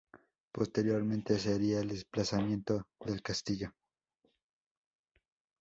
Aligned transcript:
Posteriormente 0.51 1.37
sería 1.37 1.79
el 1.81 1.91
emplazamiento 1.91 2.87
del 3.05 3.21
castillo. 3.21 3.71